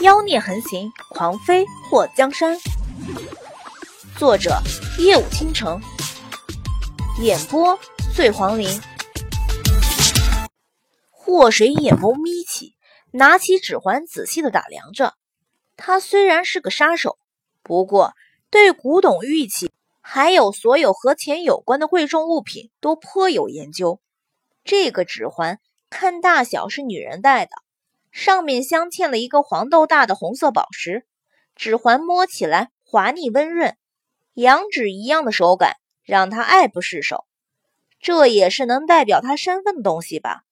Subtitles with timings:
[0.00, 2.58] 妖孽横行，狂飞过江山。
[4.18, 4.58] 作者：
[4.98, 5.78] 夜舞倾城，
[7.20, 7.78] 演播：
[8.14, 8.80] 醉黄林。
[11.10, 12.76] 祸水眼眸眯起，
[13.12, 15.12] 拿起指环仔细的打量着。
[15.76, 17.18] 他虽然是个杀手，
[17.62, 18.14] 不过
[18.48, 19.70] 对古董玉器
[20.00, 24.00] 还有所有和钱有关的贵重物品都颇有研究。
[24.64, 25.60] 这个指环
[25.90, 27.50] 看大小是女人戴的。
[28.10, 31.06] 上面镶嵌了一个黄豆大的红色宝石，
[31.54, 33.76] 指环摸起来滑腻温润，
[34.34, 37.26] 羊脂一样的手感让他爱不释手。
[38.00, 40.42] 这也是能代表他身份的东西吧？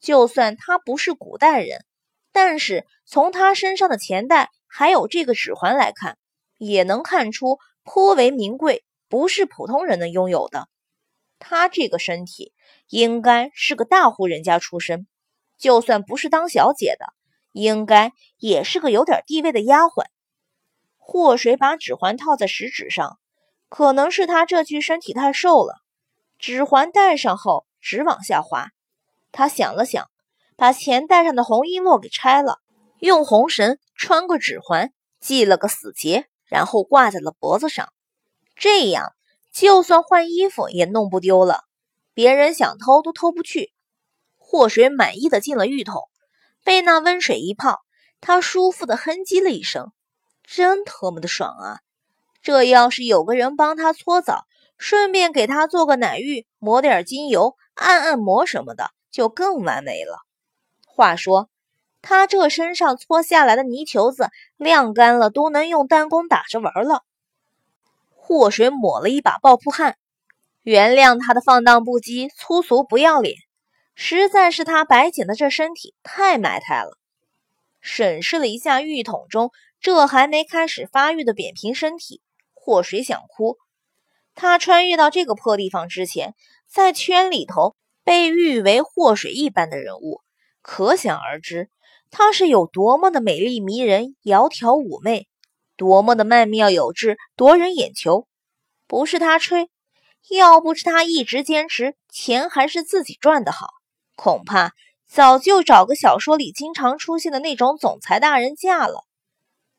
[0.00, 1.84] 就算他不是古代人，
[2.32, 6.18] 但是从他身上的钱袋还有这个指环来看，
[6.58, 10.68] 也能看出颇为名贵，不是普通人能拥有的。
[11.38, 12.52] 他这个身体
[12.88, 15.06] 应该是个大户人家出身。
[15.58, 17.06] 就算不是当小姐的，
[17.52, 20.06] 应该也是个有点地位的丫鬟。
[20.96, 23.18] 祸水把指环套在食指上，
[23.68, 25.74] 可能是他这具身体太瘦了，
[26.38, 28.70] 指环戴上后直往下滑。
[29.30, 30.08] 他想了想，
[30.56, 32.60] 把钱袋上的红璎珞给拆了，
[33.00, 37.92] 用红绳穿过指环，系了个死结，然后挂在了脖子上。
[38.56, 39.12] 这样，
[39.52, 41.64] 就算换衣服也弄不丢了，
[42.14, 43.73] 别人想偷都偷不去。
[44.54, 46.00] 祸水满意的进了浴桶，
[46.62, 47.80] 被那温水一泡，
[48.20, 49.90] 他舒服的哼唧了一声，
[50.44, 51.80] 真特么的爽啊！
[52.40, 54.44] 这要是有个人帮他搓澡，
[54.78, 60.18] 顺便给他做个奶浴，抹点精油，按按摩什么的，就更完美了。
[60.86, 61.48] 话说，
[62.00, 67.02] 他这身上搓下来的泥球子晾干了，都能用弹弓打着玩了。
[68.14, 69.96] 祸水抹了一把爆破汗，
[70.62, 73.34] 原谅他的放荡不羁、粗俗不要脸。
[73.94, 76.98] 实在是他白捡的这身体太埋汰了。
[77.80, 79.50] 审视了一下浴桶中
[79.80, 82.22] 这还没开始发育的扁平身体，
[82.54, 83.58] 祸水想哭。
[84.34, 86.34] 他穿越到这个破地方之前，
[86.66, 90.22] 在圈里头被誉为祸水一般的人物，
[90.62, 91.68] 可想而知，
[92.10, 95.28] 他是有多么的美丽迷人、窈窕妩媚，
[95.76, 98.26] 多么的曼妙有致、夺人眼球。
[98.86, 99.68] 不是他吹，
[100.30, 103.68] 要不是他一直坚持，钱还是自己赚的好。
[104.14, 104.72] 恐怕
[105.06, 109.04] 早就找个小说里经常出现的那种总裁大人嫁了。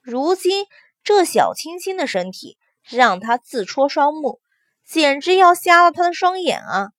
[0.00, 0.66] 如今
[1.04, 4.40] 这小清新的身体让他自戳双目，
[4.84, 6.90] 简直要瞎了他的双眼啊！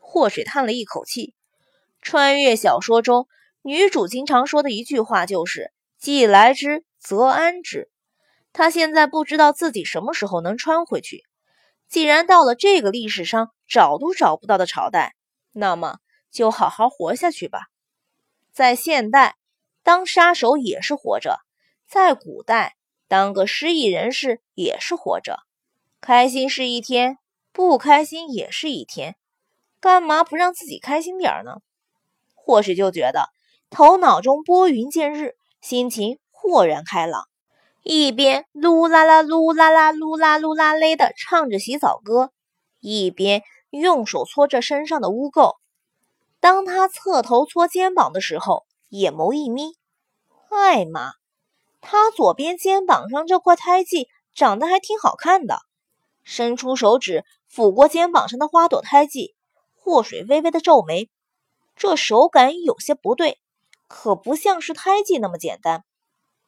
[0.00, 1.34] 祸水叹了一口气。
[2.02, 3.28] 穿越小说中，
[3.62, 7.90] 女主经常说的一句话就是“既来之，则安之”。
[8.52, 11.24] 他现在不知道自己什么时候能穿回去。
[11.88, 15.14] 既然到了这个历史上找都找不到的朝代，
[15.52, 15.98] 那么……
[16.30, 17.68] 就好好活下去吧。
[18.52, 19.36] 在现代，
[19.82, 21.40] 当杀手也是活着；
[21.88, 22.76] 在古代，
[23.08, 25.38] 当个失意人士也是活着。
[26.00, 27.18] 开心是一天，
[27.52, 29.16] 不开心也是一天。
[29.80, 31.58] 干嘛不让自己开心点呢？
[32.34, 33.28] 或许就觉得
[33.70, 37.28] 头脑中拨云见日，心情豁然开朗，
[37.82, 42.32] 一边噜啦啦噜啦啦噜啦噜啦嘞的唱着洗澡歌，
[42.80, 45.56] 一边用手搓着身上的污垢。
[46.40, 49.76] 当他侧头搓肩膀的时候，眼眸一眯，
[50.48, 51.12] 艾妈，
[51.82, 55.58] 他左边肩膀上这块胎记长得还挺好看的。
[56.24, 59.34] 伸出手指抚过肩膀上的花朵胎记，
[59.76, 61.10] 祸水微微的皱眉，
[61.76, 63.38] 这手感有些不对，
[63.86, 65.84] 可不像是胎记那么简单，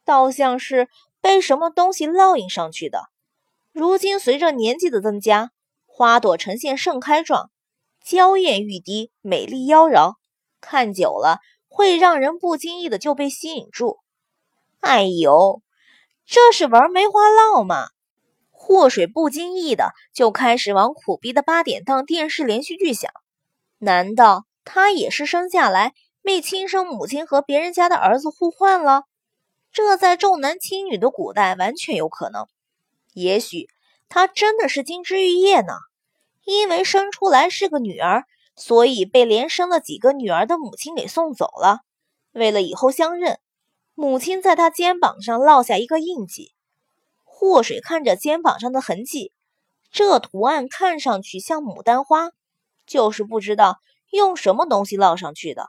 [0.04, 0.88] 倒像是
[1.20, 3.10] 被什么东西烙印上去的。
[3.72, 5.50] 如今随着年纪的增加，
[5.86, 7.50] 花朵呈现盛开状。
[8.04, 10.14] 娇艳欲滴，美丽妖娆，
[10.60, 13.98] 看久了会让人不经意的就被吸引住。
[14.80, 15.62] 哎呦，
[16.26, 17.88] 这是玩梅花烙吗？
[18.50, 23.10] 祸水不经意的就开始往苦逼的八点档电视连续剧想。
[23.78, 29.02] 难道他也是生下来被亲生母亲和别人家的儿子互换了？
[29.72, 32.46] 这在重男轻女的古代完全有可能。
[33.14, 33.69] 也许
[34.08, 35.72] 他真的是金枝玉叶呢？
[36.44, 38.24] 因为生出来是个女儿，
[38.56, 41.80] 所以被连生了几个女儿的母亲给送走了。
[42.32, 43.38] 为了以后相认，
[43.94, 46.52] 母亲在他肩膀上烙下一个印记。
[47.24, 49.32] 祸水看着肩膀上的痕迹，
[49.90, 52.30] 这图案看上去像牡丹花，
[52.86, 53.78] 就是不知道
[54.10, 55.66] 用什么东西烙上去的。